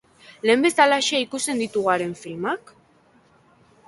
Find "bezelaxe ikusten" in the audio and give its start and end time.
0.67-1.61